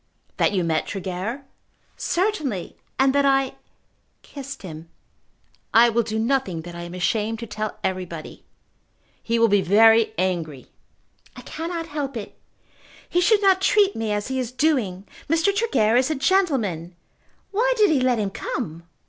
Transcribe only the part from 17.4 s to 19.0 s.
Why did he let him come?